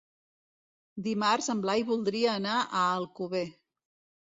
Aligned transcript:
Dimarts 1.07 1.51
en 1.55 1.61
Blai 1.67 1.85
voldria 1.91 2.33
anar 2.43 2.57
a 2.65 2.83
Alcover. 2.97 3.47